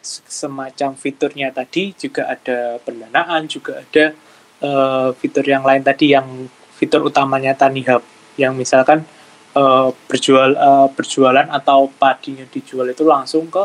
[0.00, 4.16] s- semacam fiturnya tadi juga ada pendanaan, juga ada
[4.60, 8.04] eh, fitur yang lain tadi yang fitur utamanya Tani Hub
[8.36, 9.04] yang misalkan
[9.56, 13.64] eh, berjual eh, berjualan atau padinya dijual itu langsung ke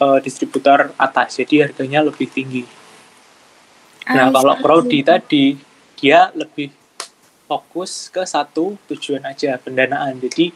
[0.00, 2.64] eh, distributor atas jadi harganya lebih tinggi.
[4.06, 4.56] Nah I kalau.
[4.62, 5.58] Crowdy tadi
[5.96, 6.70] dia lebih
[7.46, 10.50] fokus ke satu tujuan aja pendanaan jadi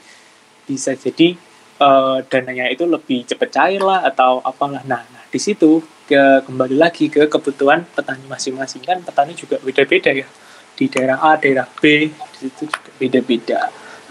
[0.66, 1.34] bisa jadi
[1.80, 4.82] eh, dananya itu lebih cepat cair lah atau apalah.
[4.86, 10.10] Nah, nah di situ ke kembali lagi ke kebutuhan petani masing-masing kan petani juga beda-beda
[10.10, 10.26] ya
[10.74, 13.60] di daerah A daerah B di situ juga beda-beda.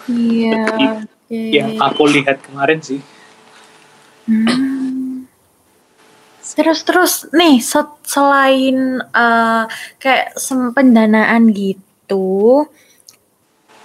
[0.07, 1.05] Iya.
[1.29, 3.03] yang aku lihat kemarin sih.
[4.25, 5.29] Hmm.
[6.41, 9.69] Terus terus nih se- selain uh,
[10.01, 10.33] kayak
[10.73, 12.65] pendanaan gitu,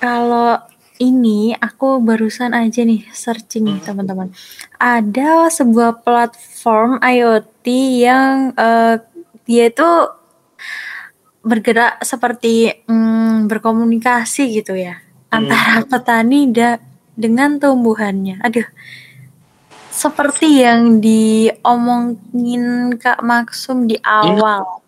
[0.01, 0.57] kalau
[1.03, 4.31] ini aku barusan aja nih searching nih teman-teman.
[4.79, 7.67] Ada sebuah platform IoT
[7.99, 9.03] yang uh,
[9.43, 9.91] dia itu
[11.45, 16.79] bergerak seperti mm, berkomunikasi gitu ya antara petani da
[17.19, 18.39] dengan tumbuhannya.
[18.41, 18.67] Aduh,
[19.91, 24.83] seperti yang diomongin Kak Maksum di awal.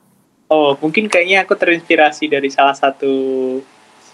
[0.46, 3.10] Oh, mungkin kayaknya aku terinspirasi dari salah satu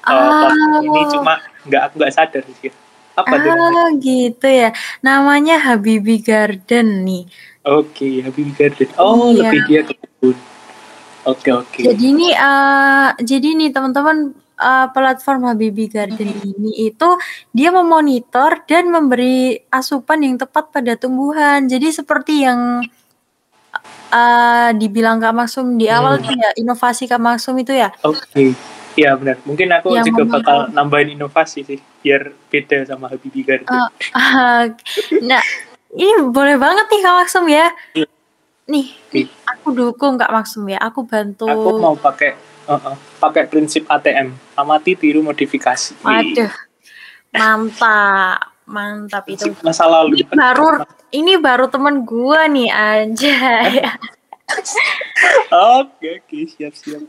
[0.02, 0.46] Ah.
[0.50, 2.70] platform ini cuma nggak aku nggak sadar sih.
[3.12, 3.52] Apa tuh?
[3.52, 4.72] Ah, gitu ya.
[4.98, 7.24] Namanya Habibi Garden nih.
[7.62, 8.88] Oke, Habibie Garden.
[8.96, 9.46] Oh, Iya.
[9.46, 10.36] lebih dia ke kebun.
[11.22, 11.80] Oke, oke.
[11.84, 17.08] Jadi nih, eh, jadi nih teman-teman eh, platform Habibi Garden ini itu
[17.50, 21.66] dia memonitor dan memberi asupan yang tepat pada tumbuhan.
[21.66, 22.82] Jadi seperti yang
[24.08, 26.24] eh, dibilang Kak Maksum di awal Hmm.
[26.26, 27.88] tuh ya inovasi Kak Maksum itu ya.
[28.02, 28.52] Oke.
[28.92, 29.36] Iya benar.
[29.48, 33.68] Mungkin aku Yang juga bakal nambahin inovasi sih, biar beda sama Habibie Garden.
[33.68, 34.68] Eh, ah,
[35.24, 35.42] nah,
[35.96, 37.66] ini boleh banget nih Kak Maksum ya.
[37.96, 38.08] Iya.
[38.68, 39.20] Nih, Oke.
[39.48, 40.78] aku dukung Kak Maksum ya.
[40.84, 41.48] Aku bantu.
[41.48, 42.36] Aku mau pakai
[42.68, 45.96] uh, uh, pakai prinsip ATM, amati tiru modifikasi.
[46.04, 46.52] Waduh,
[47.32, 49.56] mantap, mantap itu.
[49.64, 50.20] Masa lalu.
[50.20, 50.68] Ini baru
[51.12, 53.36] ini baru temen gua nih aja
[53.68, 53.92] ya.
[55.80, 57.08] Oke, oke, siap, siap.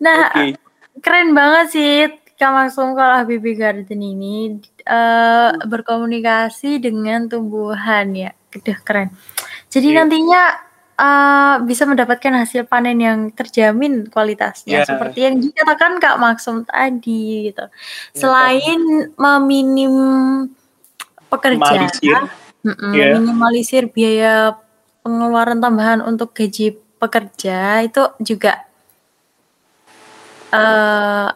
[0.00, 0.56] Nah, Oke.
[1.00, 1.92] keren banget sih
[2.34, 8.32] Kak Maksum kalau Habibie Garden ini eh, berkomunikasi dengan tumbuhan ya.
[8.50, 9.12] Udah keren.
[9.68, 9.96] Jadi Iya.
[10.02, 10.42] nantinya
[10.96, 14.88] eh, bisa mendapatkan hasil panen yang terjamin kualitasnya Iya.
[14.88, 17.64] seperti yang dikatakan Kak Maksum tadi gitu.
[17.64, 18.80] Iya, Selain
[19.16, 19.94] meminim
[21.28, 22.20] pekerjaan, Minimalisir.
[22.60, 23.06] Mm-mm, Iya.
[23.16, 24.52] minimalisir biaya
[25.00, 28.68] pengeluaran tambahan untuk gaji pekerja itu juga
[30.50, 31.28] eh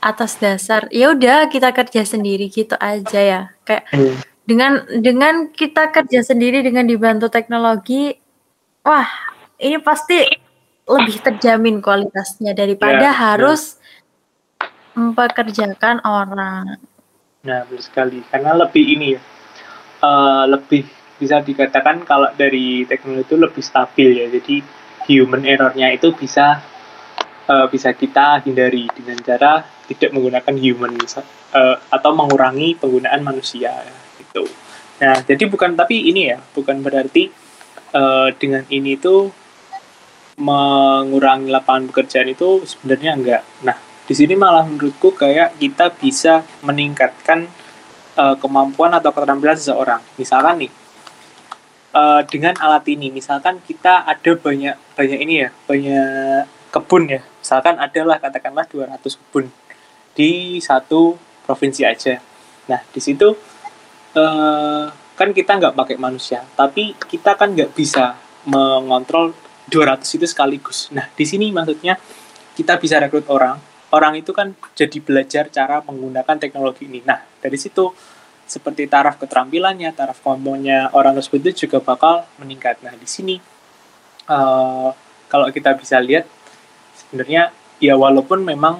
[0.00, 4.16] atas dasar ya udah kita kerja sendiri gitu aja ya kayak Hmm.
[4.48, 4.72] dengan
[5.04, 8.16] dengan kita kerja sendiri dengan dibantu teknologi
[8.80, 9.06] wah
[9.60, 10.24] ini pasti
[10.88, 13.76] lebih terjamin kualitasnya daripada Ya, harus
[14.96, 16.80] mempekerjakan orang
[17.40, 18.20] Nah, benar sekali.
[18.28, 19.20] Karena lebih ini ya,
[20.04, 20.84] eh, lebih
[21.16, 24.26] bisa dikatakan kalau dari teknologi itu lebih stabil ya.
[24.28, 24.60] Jadi
[25.08, 26.60] human error-nya itu bisa
[27.50, 33.74] eh, bisa kita hindari dengan cara tidak menggunakan human eh, atau mengurangi penggunaan manusia
[34.22, 34.46] gitu.
[35.02, 37.26] Nah, jadi bukan tapi ini ya, bukan berarti
[37.90, 39.34] eh, dengan ini tuh
[40.40, 43.42] mengurangi lapangan pekerjaan itu sebenarnya enggak.
[43.60, 43.76] Nah,
[44.08, 47.46] di sini malah menurutku kayak kita bisa meningkatkan
[48.18, 50.02] uh, kemampuan atau keterampilan seseorang.
[50.18, 50.72] Misalkan nih,
[51.94, 57.20] uh, dengan alat ini, misalkan kita ada banyak banyak ini ya, banyak kebun ya.
[57.22, 59.50] Misalkan adalah katakanlah 200 kebun
[60.14, 62.22] di satu provinsi aja.
[62.70, 63.28] Nah, di situ
[64.14, 64.86] uh,
[65.18, 69.34] kan kita nggak pakai manusia, tapi kita kan nggak bisa mengontrol
[69.68, 70.88] 200 itu sekaligus.
[70.94, 71.98] Nah, di sini maksudnya
[72.54, 73.58] kita bisa rekrut orang.
[73.90, 77.02] Orang itu kan jadi belajar cara menggunakan teknologi ini.
[77.02, 77.90] Nah, dari situ
[78.46, 82.82] seperti taraf keterampilannya, taraf kemampuannya orang tersebut itu juga bakal meningkat.
[82.82, 83.38] Nah, di sini
[84.30, 84.90] eh,
[85.30, 86.26] kalau kita bisa lihat
[87.10, 87.50] sebenarnya
[87.82, 88.78] ya walaupun memang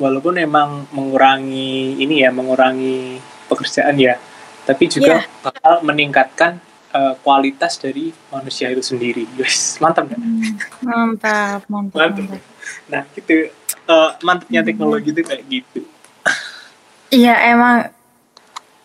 [0.00, 3.20] walaupun memang mengurangi ini ya, mengurangi
[3.52, 4.16] pekerjaan ya,
[4.64, 6.56] tapi juga bakal meningkatkan
[6.96, 9.28] eh, kualitas dari manusia itu sendiri.
[9.36, 10.20] Yes, mantap nggak?
[10.80, 12.24] mantap mantap, Mantap.
[12.32, 12.42] mantap.
[12.88, 13.52] Nah, gitu.
[13.68, 15.80] Eh, mantapnya teknologi itu kayak gitu.
[17.10, 17.90] Iya emang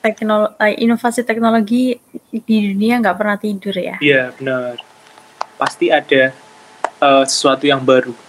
[0.03, 1.95] teknologi inovasi teknologi
[2.33, 3.95] di dunia nggak pernah tidur ya.
[4.03, 4.83] Iya, benar.
[5.55, 6.35] Pasti ada
[6.99, 8.24] eh, sesuatu yang baru.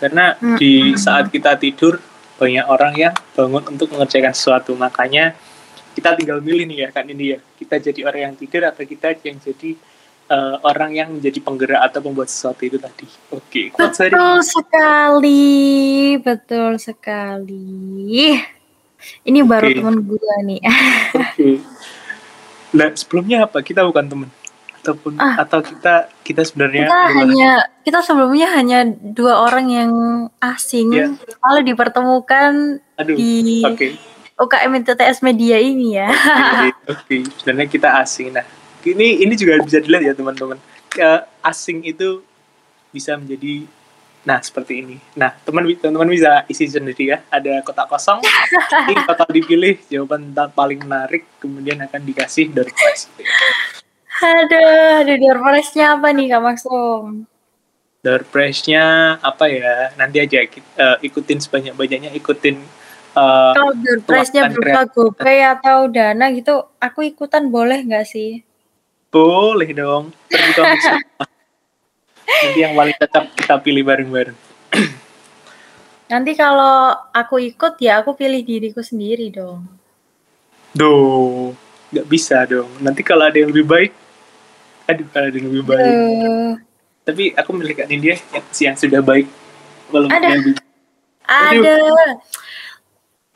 [0.00, 2.00] Karena Mm, di mm, saat kita tidur,
[2.40, 4.72] banyak orang yang bangun untuk mengerjakan sesuatu.
[4.72, 5.36] Makanya
[5.92, 7.38] kita tinggal milih nih ya, kan ini ya.
[7.60, 9.76] Kita jadi orang yang tidur atau kita yang jadi
[10.30, 13.04] eh, orang yang menjadi penggerak atau membuat sesuatu itu tadi.
[13.28, 15.52] Oke, hari Betul sekali,
[16.16, 18.40] betul sekali.
[19.28, 19.76] Ini baru Oke.
[19.76, 20.60] temen gue nih.
[21.20, 21.50] Oke.
[22.72, 23.60] Nah, sebelumnya apa?
[23.60, 24.30] Kita bukan teman
[24.80, 25.44] ataupun Ah.
[25.44, 27.50] atau kita kita sebenarnya Kita adalah- hanya
[27.84, 29.92] kita sebelumnya hanya dua orang yang
[30.40, 31.06] asing, Iya.
[31.44, 33.16] lalu dipertemukan aduh.
[33.16, 34.00] di Oke.
[34.40, 36.08] UKM ITTS Media ini ya.
[36.08, 37.16] Oke, oke.
[37.44, 38.32] Sebenarnya kita asing.
[38.32, 38.44] Nah,
[38.80, 40.56] ini ini juga bisa dilihat ya teman-teman.
[41.40, 42.24] Asing itu
[42.88, 43.68] bisa menjadi
[44.20, 45.00] Nah, seperti ini.
[45.16, 47.24] Nah, teman teman bisa isi sendiri ya.
[47.32, 48.20] Ada kotak kosong.
[48.20, 53.08] Ini bakal dipilih jawaban paling menarik, kemudian akan dikasih door prize.
[54.20, 57.24] Aduh, ada door prize-nya apa nih Kak Maksum?
[58.04, 59.96] Door prize-nya apa ya?
[59.96, 62.60] Nanti aja uh, ikutin sebanyak-banyaknya, ikutin
[63.16, 68.44] uh, Kalau door prize-nya berupa GoPay atau Dana gitu, aku ikutan boleh nggak sih?
[69.08, 70.12] Boleh dong.
[72.28, 74.38] Nanti yang paling cocok kita pilih bareng-bareng.
[76.12, 79.64] Nanti kalau aku ikut ya aku pilih diriku sendiri dong.
[80.76, 81.56] Duh,
[81.90, 82.68] nggak bisa dong.
[82.84, 83.92] Nanti kalau ada yang lebih baik,
[84.90, 85.94] aduh kalau ada yang lebih baik.
[85.94, 86.54] Duh.
[87.06, 89.26] Tapi aku milih Kak Nindya yang, yang sudah baik.
[89.90, 90.28] Belum ada.
[90.34, 90.54] Lebih...
[91.26, 91.74] Ada.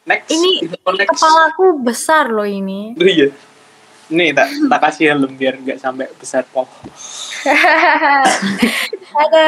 [0.04, 0.28] Next.
[0.28, 1.10] Ini next.
[1.16, 2.92] kepalaku besar loh ini.
[2.98, 3.32] Oh, iya.
[4.12, 6.68] Nih tak tak kasih helm biar nggak sampai besar poh.
[9.24, 9.46] Ada.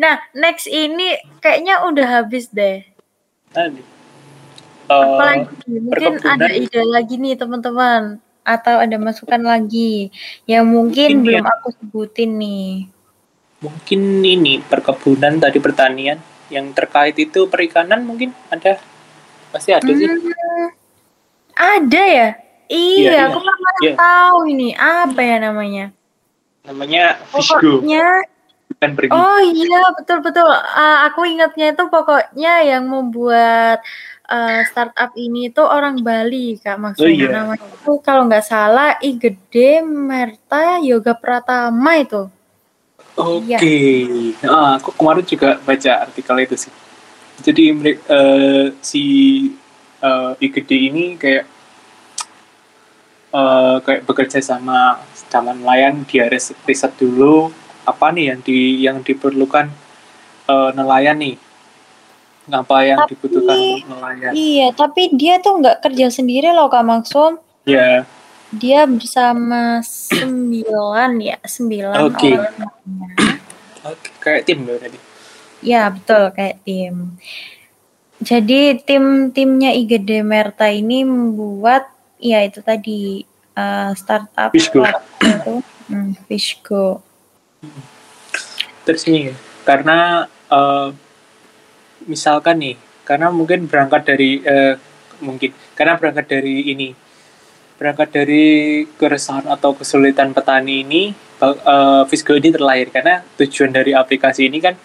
[0.00, 2.82] Nah, next ini kayaknya udah habis deh.
[3.54, 3.94] Tadi.
[4.90, 10.12] Uh, Apalagi mungkin ada ide lagi nih teman-teman atau ada masukan lagi
[10.44, 11.52] yang mungkin, mungkin belum ya.
[11.58, 12.72] aku sebutin nih.
[13.64, 16.20] Mungkin ini perkebunan tadi pertanian
[16.52, 18.76] yang terkait itu perikanan mungkin ada
[19.48, 20.08] pasti ada hmm, sih.
[21.56, 22.28] Ada ya?
[22.68, 23.56] Iya, iya aku iya.
[23.80, 23.94] iya.
[23.96, 25.86] tahu ini apa ya namanya.
[26.68, 27.80] Namanya Fishgo.
[27.80, 28.04] Pokoknya
[29.12, 30.44] Oh iya betul betul.
[30.50, 33.80] Uh, aku ingatnya itu pokoknya yang membuat
[34.28, 37.28] uh, startup ini itu orang Bali kak maksudnya oh, iya.
[37.30, 42.28] namanya itu kalau nggak salah I Gede Merta Yoga Pratama itu.
[43.14, 44.34] Oke, okay.
[44.42, 44.50] ya.
[44.50, 46.72] ah, aku kemarin juga baca artikel itu sih.
[47.46, 47.70] Jadi
[48.10, 49.04] uh, si
[50.02, 51.46] uh, I Gede ini kayak
[53.30, 54.98] uh, kayak bekerja sama
[55.30, 59.70] sama nelayan dia riset, riset dulu apa nih yang di yang diperlukan
[60.50, 61.36] uh, nelayan nih
[62.52, 63.56] apa yang tapi, dibutuhkan
[63.88, 68.00] nelayan iya tapi dia tuh nggak kerja sendiri loh kak Maksum ya yeah.
[68.52, 72.34] dia bersama sembilan ya sembilan okay.
[72.36, 72.54] orang
[73.88, 74.10] okay.
[74.20, 74.98] kayak tim berarti
[75.64, 77.16] ya betul kayak tim
[78.24, 84.80] jadi tim timnya IGD Merta ini membuat ya itu tadi uh, startup Fishgo.
[85.20, 85.54] itu
[85.92, 86.86] hmm, Fishgo.
[88.88, 89.32] Terus ini
[89.68, 90.92] karena uh,
[92.08, 94.74] misalkan nih karena mungkin berangkat dari uh,
[95.20, 96.88] mungkin karena berangkat dari ini
[97.74, 98.44] berangkat dari
[98.86, 101.10] keresahan atau kesulitan petani ini
[101.42, 102.88] uh, Fisgo ini terlahir.
[102.88, 104.78] Karena tujuan dari aplikasi ini kan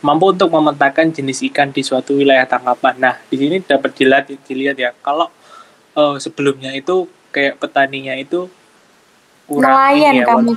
[0.00, 2.94] mampu untuk memetakan jenis ikan di suatu wilayah tangkapan.
[2.96, 5.28] Nah, di sini dapat dilihat dilihat ya kalau
[5.98, 8.48] uh, sebelumnya itu kayak petaninya itu
[9.46, 10.52] kurang nelayan ya, kamu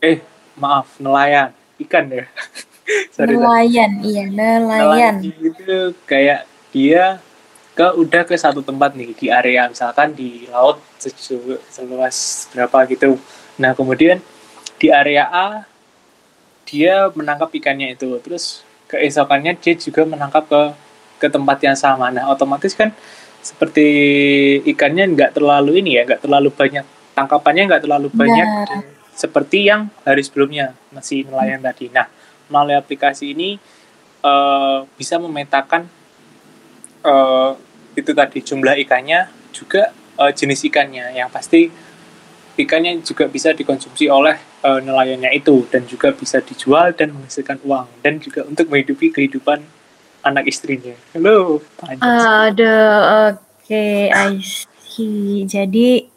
[0.00, 0.18] eh
[0.56, 1.50] maaf nelayan
[1.84, 2.24] ikan ya
[3.16, 4.60] Sorry, nelayan iya nelayan.
[4.62, 6.44] nelayan itu kayak
[6.74, 7.18] dia
[7.74, 10.78] ke udah ke satu tempat nih di area misalkan di laut
[11.70, 13.18] seluas berapa gitu
[13.58, 14.22] nah kemudian
[14.78, 15.66] di area A
[16.64, 20.62] dia menangkap ikannya itu terus keesokannya dia juga menangkap ke
[21.18, 22.94] ke tempat yang sama nah otomatis kan
[23.44, 23.86] seperti
[24.70, 28.78] ikannya nggak terlalu ini ya nggak terlalu banyak tangkapannya nggak terlalu banyak ya.
[29.14, 31.68] seperti yang hari sebelumnya masih nelayan hmm.
[31.68, 32.06] tadi nah
[32.48, 33.56] melalui aplikasi ini
[34.24, 35.88] uh, bisa memetakan
[37.04, 37.56] uh,
[37.94, 41.70] itu tadi jumlah ikannya juga uh, jenis ikannya yang pasti
[42.54, 47.86] ikannya juga bisa dikonsumsi oleh uh, nelayannya itu dan juga bisa dijual dan menghasilkan uang
[48.02, 49.62] dan juga untuk menghidupi kehidupan
[50.24, 50.96] anak istrinya.
[51.12, 51.60] Halo.
[52.00, 52.74] Ada
[53.36, 54.40] oke, okay, I.
[55.44, 56.13] Jadi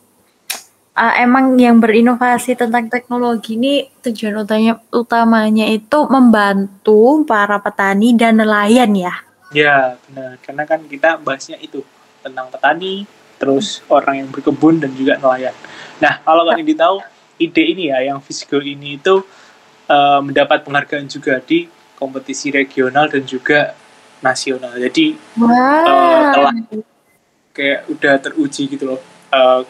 [0.97, 8.41] uh, emang yang berinovasi tentang teknologi ini tujuan utamanya utamanya itu membantu para petani dan
[8.41, 9.13] nelayan ya.
[9.53, 10.41] Ya, benar.
[10.43, 11.85] Karena kan kita bahasnya itu
[12.19, 13.07] tentang petani,
[13.39, 15.55] terus orang yang berkebun dan juga nelayan.
[16.03, 16.97] Nah, kalau kalian tahu
[17.37, 19.23] ide ini ya yang Fisgo ini itu
[19.87, 23.77] uh, mendapat penghargaan juga di kompetisi regional dan juga
[24.19, 24.75] nasional.
[24.75, 25.47] Jadi wow.
[25.85, 26.53] uh, telah
[27.55, 29.01] kayak udah teruji gitu loh
[29.33, 29.65] uh,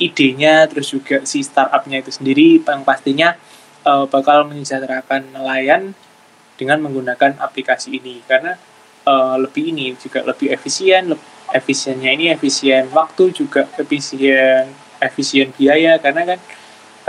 [0.00, 3.36] idenya, terus juga si startupnya itu sendiri yang pastinya
[3.84, 5.92] uh, bakal menyejahterakan nelayan
[6.56, 8.56] dengan menggunakan aplikasi ini karena
[9.04, 14.70] uh, lebih ini juga lebih efisien, lebih efisiennya ini efisien waktu juga efisien
[15.00, 16.40] efisien biaya karena kan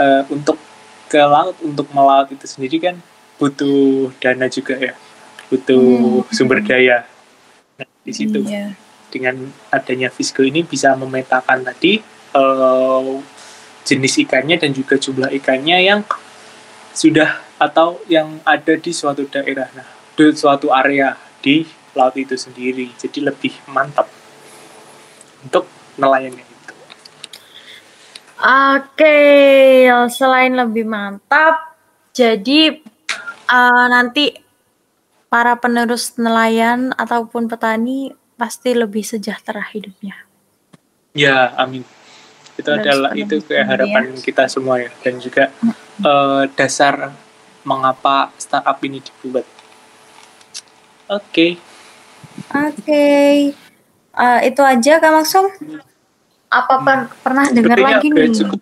[0.00, 0.58] uh, untuk
[1.06, 2.96] ke laut untuk melaut itu sendiri kan
[3.36, 4.94] butuh dana juga ya
[5.52, 6.32] butuh hmm.
[6.32, 7.04] sumber daya.
[7.76, 8.72] Nah, di situ iya.
[9.12, 12.00] dengan adanya Fisco ini bisa memetakan tadi
[12.34, 13.20] uh,
[13.82, 16.00] jenis ikannya dan juga jumlah ikannya yang
[16.92, 19.70] sudah atau yang ada di suatu daerah.
[19.72, 21.64] Nah, di suatu area di
[21.96, 22.92] laut itu sendiri.
[22.96, 24.08] Jadi lebih mantap
[25.44, 25.66] untuk
[25.96, 26.74] nelayannya itu.
[28.42, 29.18] Oke,
[30.10, 31.78] selain lebih mantap,
[32.10, 32.82] jadi
[33.46, 34.34] uh, nanti
[35.30, 40.26] para penerus nelayan ataupun petani pasti lebih sejahtera hidupnya.
[41.14, 41.86] Ya, amin.
[42.56, 44.20] Itu Penerus adalah itu kayak harapan ya.
[44.20, 45.44] kita semua ya dan juga
[46.04, 47.16] uh, dasar
[47.64, 49.46] mengapa startup ini dibuat.
[51.08, 51.24] Oke.
[51.28, 51.50] Okay.
[52.52, 52.76] Oke.
[52.84, 53.34] Okay.
[54.12, 55.46] Uh, itu aja Kak Maksum.
[56.52, 57.24] Apa hmm.
[57.24, 58.28] pernah dengar lagi nih?
[58.28, 58.60] Cukup.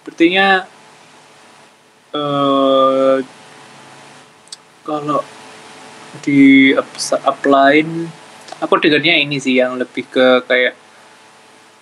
[0.00, 0.64] Sepertinya
[2.16, 3.20] uh,
[4.80, 5.20] kalau
[6.24, 6.72] di
[7.22, 8.08] upline
[8.58, 10.79] aku dengarnya ini sih yang lebih ke kayak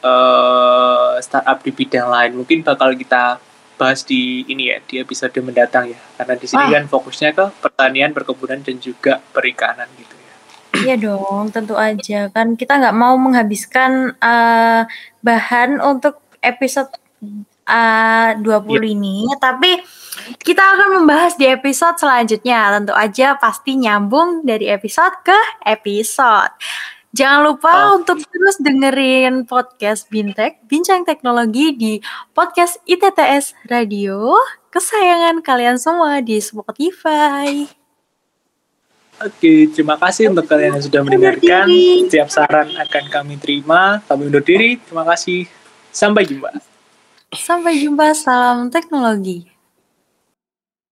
[0.03, 2.33] uh, startup di bidang lain.
[2.39, 3.39] Mungkin bakal kita
[3.79, 6.01] bahas di ini ya di episode mendatang ya.
[6.19, 6.71] Karena di sini ah.
[6.79, 10.35] kan fokusnya ke pertanian perkebunan dan juga perikanan gitu ya.
[10.85, 12.29] Iya dong tentu aja.
[12.35, 14.83] Kan kita nggak mau menghabiskan uh,
[15.23, 16.91] bahan untuk episode
[17.71, 18.81] uh, 20 ya.
[18.83, 19.17] ini.
[19.39, 19.79] Tapi
[20.43, 22.75] kita akan membahas di episode selanjutnya.
[22.83, 26.53] Tentu aja pasti nyambung dari episode ke episode
[27.17, 28.05] Jangan lupa oh.
[28.05, 31.93] untuk terus dengerin podcast Bintek, Bincang Teknologi di
[32.37, 34.37] podcast ITTS Radio,
[34.69, 37.65] kesayangan kalian semua di Spotify.
[39.19, 41.67] Oke, terima kasih untuk kalian yang sudah mendengarkan.
[42.07, 44.05] Setiap saran akan kami terima.
[44.05, 44.79] Kami undur diri.
[44.79, 45.49] Terima kasih.
[45.91, 46.61] Sampai jumpa.
[47.35, 48.15] Sampai jumpa.
[48.15, 49.48] Salam teknologi.